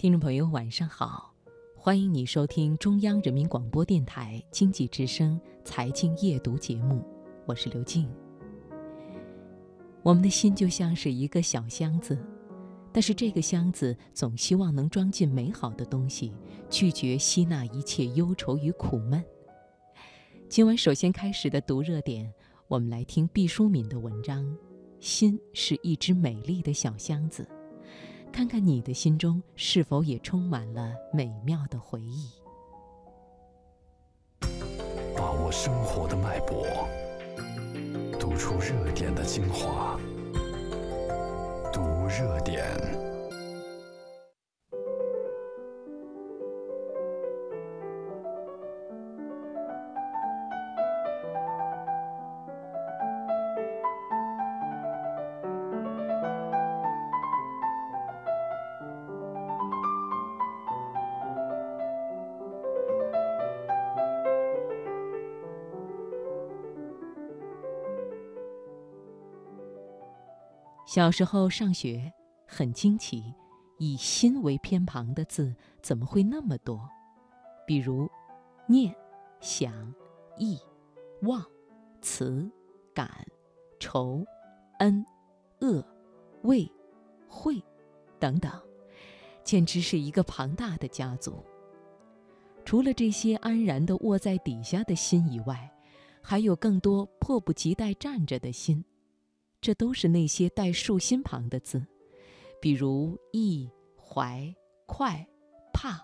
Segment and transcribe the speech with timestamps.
[0.00, 1.30] 听众朋友，晚上好！
[1.76, 7.04] 欢迎你收听中央人民广播电台经济之声《财经夜读》节目，
[7.44, 8.08] 我是刘静。
[10.02, 12.18] 我们的心就像是一个小箱子，
[12.90, 16.32] 但是这个箱子总希望能装进美好的东西，
[16.70, 19.22] 拒绝吸纳一切忧愁与苦闷。
[20.48, 22.32] 今晚首先开始的读热点，
[22.68, 24.42] 我们来听毕淑敏的文章：
[24.98, 27.42] 《心是一只美丽的小箱子》。
[28.32, 32.30] 看看你的心中是否也充满了美妙的回忆。
[35.16, 36.66] 把握生活的脉搏，
[38.18, 39.98] 读出热点的精华，
[41.72, 43.09] 读热点。
[70.90, 72.12] 小时候上学，
[72.48, 73.32] 很惊奇，
[73.78, 76.80] 以“心”为偏旁的字怎么会那么多？
[77.64, 78.10] 比如，
[78.66, 78.92] 念、
[79.40, 79.72] 想、
[80.36, 80.58] 忆、
[81.22, 81.46] 忘、
[82.02, 82.50] 慈、
[82.92, 83.08] 感、
[83.78, 84.26] 仇、
[84.80, 85.06] 恩、
[85.60, 85.80] 恶、
[86.42, 86.68] 畏、
[87.28, 87.62] 慧
[88.18, 88.50] 等等，
[89.44, 91.36] 简直是一个庞大的家族。
[92.64, 95.70] 除了这些安然地卧在底下的心以外，
[96.20, 98.84] 还有更多迫不及待站着的心。
[99.60, 101.86] 这都是那些带竖心旁的字，
[102.60, 104.54] 比如意、怀、
[104.86, 105.26] 快、
[105.72, 106.02] 怕、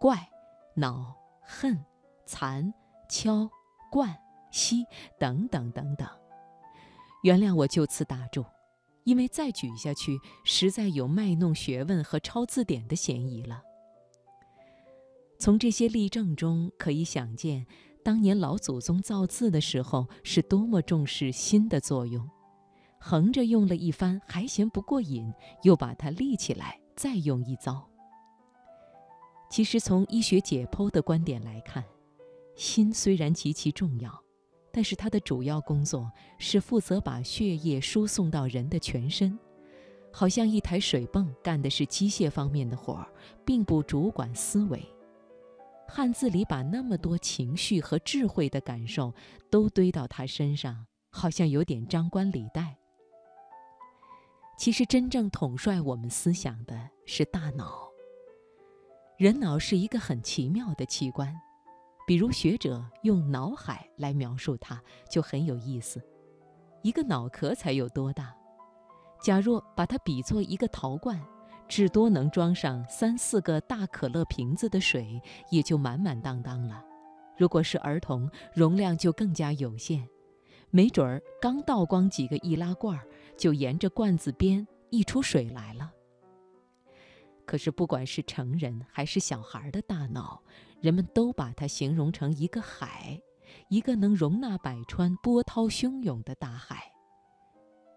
[0.00, 0.28] 怪、
[0.74, 1.78] 恼、恨、
[2.26, 2.72] 残、
[3.08, 3.48] 敲、
[3.92, 4.16] 惯、
[4.50, 4.84] 息
[5.18, 6.08] 等等等等。
[7.22, 8.44] 原谅我就此打住，
[9.04, 13.62] 因为再举下去，实在有卖弄学问和抄字典的嫌疑了。
[15.38, 17.66] 从这些例证中可以想见，
[18.02, 22.28] 当年老祖宗造字的时候是多么重视心的作用。
[23.08, 27.88] 横着用了一番，还嫌不过瘾，又把它立起来，再用一遭。
[29.48, 31.84] 其实从医学解剖的观点来看，
[32.56, 34.12] 心虽然极其重要，
[34.72, 39.38] 但是它的主要工作是负责把血液输送到人的全身，
[40.12, 43.06] 好像一台水泵，干的是机械方面的活儿，
[43.44, 44.84] 并不主管思维。
[45.86, 49.14] 汉字里把那么多情绪和智慧的感受
[49.48, 52.76] 都堆到他身上，好像有点张冠李戴。
[54.56, 57.86] 其实，真正统帅我们思想的是大脑。
[59.18, 61.34] 人脑是一个很奇妙的器官，
[62.06, 66.02] 比如学者用“脑海”来描述它，就很有意思。
[66.82, 68.34] 一个脑壳才有多大？
[69.22, 71.20] 假若把它比作一个陶罐，
[71.68, 76.82] 至多能装上三四个大可乐瓶子的水，也就满满当当了。
[77.36, 80.08] 如果是儿童，容量就更加有限。
[80.70, 85.92] 没准儿刚倒光几个易拉罐儿，就沿着罐子边溢出水来了。
[87.44, 90.42] 可是不管是成人还是小孩的大脑，
[90.80, 93.20] 人们都把它形容成一个海，
[93.68, 96.92] 一个能容纳百川、波涛汹涌的大海。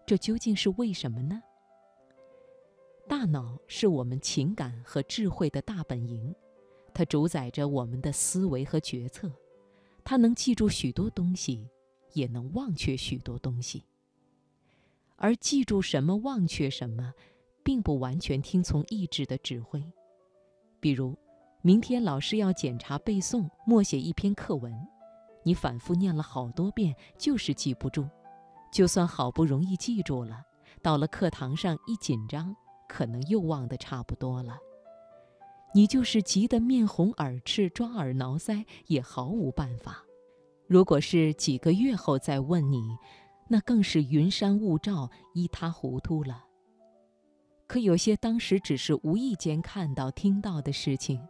[0.06, 1.42] 这究竟是为什么呢？
[3.08, 6.34] 大脑是我们情感和智慧的大本营，
[6.94, 9.32] 它主宰着我们的思维和决策，
[10.04, 11.68] 它能记住许多东西。
[12.12, 13.84] 也能忘却许多东西，
[15.20, 17.12] 而记住什么、忘却什么，
[17.62, 19.84] 并不完全听从意志的指挥。
[20.80, 21.14] 比如，
[21.60, 24.74] 明天老师要检查背诵，默写一篇课文，
[25.44, 28.08] 你反复念了好多遍，就是记不住。
[28.72, 30.42] 就算好不容易记住了，
[30.80, 32.56] 到了课堂上一紧张，
[32.88, 34.56] 可能又忘得差不多了。
[35.74, 40.02] 你就是急得面红耳赤、抓耳挠腮，也毫无办法。
[40.66, 42.96] 如果是几个月后再问你，
[43.52, 46.44] 那更是云山雾罩，一塌糊涂了。
[47.66, 51.20] 可有些当时只是无意间看到、听到的事情，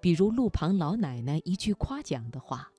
[0.00, 2.72] 比如路旁老奶奶一句夸奖的话，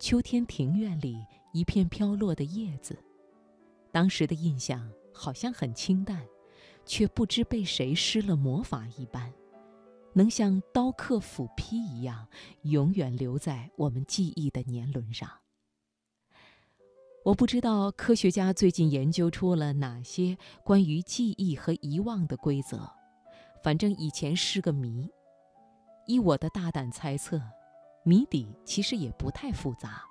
[0.00, 2.98] 秋天庭院里一片飘落的叶子，
[3.92, 6.26] 当时的印象好像很清淡，
[6.84, 9.32] 却不知被谁施了魔法一般。
[10.12, 12.26] 能像刀刻斧劈一样，
[12.62, 15.30] 永远留在我们记忆的年轮上。
[17.28, 22.90] 我不知道科学家最近研究出了哪些关于记忆和遗忘的规则，
[23.62, 25.06] 反正以前是个谜。
[26.06, 27.38] 依我的大胆猜测，
[28.02, 30.02] 谜底其实也不太复杂。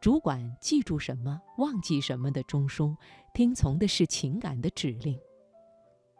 [0.00, 2.96] 主管记住什么、忘记什么的中枢，
[3.34, 5.20] 听从的是情感的指令。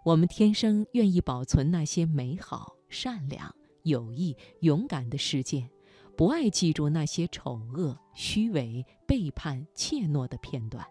[0.05, 2.75] 我们天生愿意保存那些美好。
[2.91, 3.51] 善良、
[3.85, 5.71] 友谊、勇敢的事件，
[6.17, 10.87] 不爱记住那些丑恶、虚伪、背叛、怯懦的片段。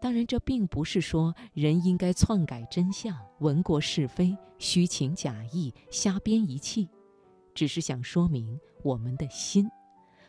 [0.00, 6.88] 当然，这并不是说人应该篡改真相、闻过是非、虚情假意、瞎编一气，
[7.54, 9.70] 只是想说明我们的心，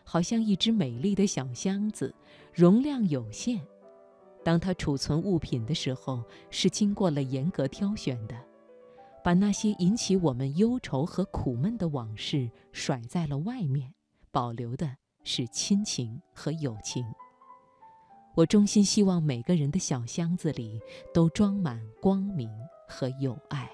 [0.04, 2.14] 好像一只美丽的小箱子，
[2.54, 3.60] 容量有限。
[4.46, 8.36] 当它储存物品的时候，是经过了严格挑选的，
[9.24, 13.94] 把那些引起我们忧愁和苦闷的往事甩在了外面，
[14.32, 17.06] 保留的是亲情和友情。
[18.36, 20.82] 我衷心希望每个人的小箱子里
[21.14, 22.50] 都装满光明
[22.88, 23.70] 和友爱。